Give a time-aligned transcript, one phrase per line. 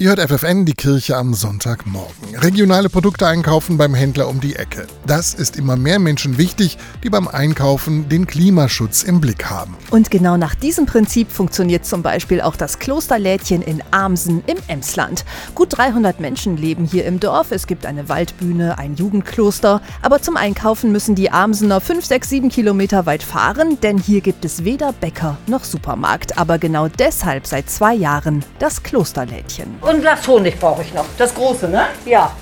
[0.00, 2.34] Ihr hört FFN, die Kirche am Sonntagmorgen.
[2.38, 4.88] Regionale Produkte einkaufen beim Händler um die Ecke.
[5.06, 9.76] Das ist immer mehr Menschen wichtig, die beim Einkaufen den Klimaschutz im Blick haben.
[9.92, 15.24] Und genau nach diesem Prinzip funktioniert zum Beispiel auch das Klosterlädchen in Amsen im Emsland.
[15.54, 17.52] Gut 300 Menschen leben hier im Dorf.
[17.52, 19.80] Es gibt eine Waldbühne, ein Jugendkloster.
[20.02, 24.44] Aber zum Einkaufen müssen die Amsener 5, 6, 7 Kilometer weit fahren, denn hier gibt
[24.44, 26.36] es weder Bäcker noch Supermarkt.
[26.36, 29.83] Aber genau deshalb seit zwei Jahren das Klosterlädchen.
[29.84, 31.04] Und Glas Honig brauche ich noch.
[31.18, 31.86] Das große, ne?
[32.06, 32.32] Ja.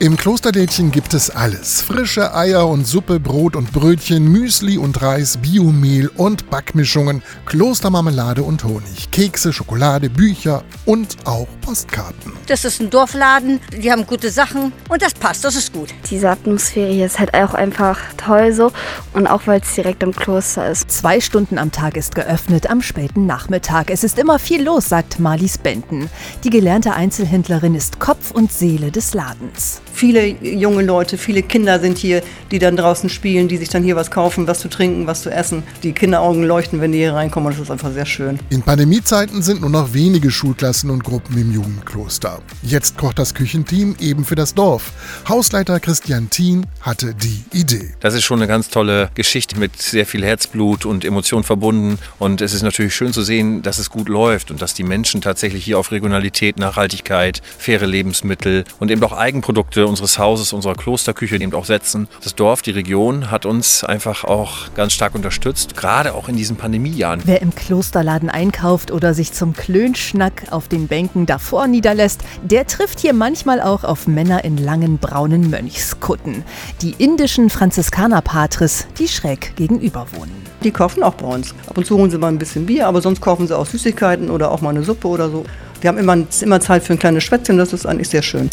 [0.00, 1.82] Im Klosterlädchen gibt es alles.
[1.82, 8.62] Frische Eier und Suppe, Brot und Brötchen, Müsli und Reis, Biomehl und Backmischungen, Klostermarmelade und
[8.62, 12.32] Honig, Kekse, Schokolade, Bücher und auch Postkarten.
[12.46, 15.88] Das ist ein Dorfladen, die haben gute Sachen und das passt, das ist gut.
[16.08, 18.70] Diese Atmosphäre hier ist halt auch einfach toll so
[19.14, 20.92] und auch weil es direkt am Kloster ist.
[20.92, 23.90] Zwei Stunden am Tag ist geöffnet, am späten Nachmittag.
[23.90, 26.08] Es ist immer viel los, sagt Marlies Benten.
[26.44, 29.82] Die gelernte Einzelhändlerin ist Kopf und Seele des Ladens.
[29.98, 33.96] Viele junge Leute, viele Kinder sind hier, die dann draußen spielen, die sich dann hier
[33.96, 35.64] was kaufen, was zu trinken, was zu essen.
[35.82, 38.38] Die Kinderaugen leuchten, wenn die hier reinkommen und das ist einfach sehr schön.
[38.50, 42.38] In Pandemiezeiten sind nur noch wenige Schulklassen und Gruppen im Jugendkloster.
[42.62, 44.92] Jetzt kocht das Küchenteam eben für das Dorf.
[45.28, 47.92] Hausleiter Christian Thien hatte die Idee.
[47.98, 51.98] Das ist schon eine ganz tolle Geschichte mit sehr viel Herzblut und Emotion verbunden.
[52.20, 55.22] Und es ist natürlich schön zu sehen, dass es gut läuft und dass die Menschen
[55.22, 61.36] tatsächlich hier auf Regionalität, Nachhaltigkeit, faire Lebensmittel und eben auch Eigenprodukte unseres Hauses, unserer Klosterküche
[61.36, 62.08] eben auch setzen.
[62.22, 66.56] Das Dorf, die Region hat uns einfach auch ganz stark unterstützt, gerade auch in diesen
[66.56, 67.22] Pandemiejahren.
[67.24, 73.00] Wer im Klosterladen einkauft oder sich zum Klönschnack auf den Bänken davor niederlässt, der trifft
[73.00, 76.44] hier manchmal auch auf Männer in langen braunen Mönchskutten.
[76.82, 80.48] Die indischen Franziskanerpatres, die schräg gegenüber wohnen.
[80.62, 81.54] Die kaufen auch bei uns.
[81.68, 84.28] Ab und zu holen sie mal ein bisschen Bier, aber sonst kaufen sie auch Süßigkeiten
[84.28, 85.44] oder auch mal eine Suppe oder so.
[85.80, 88.50] Wir haben immer, immer Zeit für ein kleines Schwätzchen, das ist eigentlich sehr schön.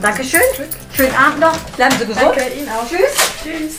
[0.00, 0.40] Dankeschön.
[0.96, 1.58] Schönen Abend noch.
[1.76, 2.22] Bleiben Sie gesund.
[2.22, 2.88] Danke Ihnen auch.
[2.88, 2.98] Tschüss.
[3.42, 3.76] Tschüss.